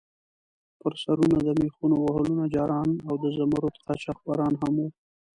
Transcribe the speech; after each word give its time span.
پر 0.79 0.93
سرونو 1.03 1.37
د 1.47 1.49
میخونو 1.61 1.95
وهلو 1.99 2.33
نجاران 2.41 2.89
او 3.07 3.13
د 3.23 3.25
زمُردو 3.37 3.81
قاچاقبران 3.87 4.53
هم 4.61 4.73
وو. 4.79 4.87